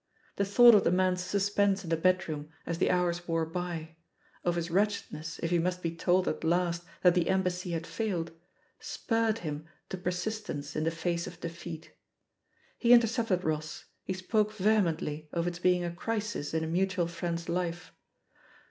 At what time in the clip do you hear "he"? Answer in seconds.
5.51-5.59, 12.79-12.93, 14.03-14.13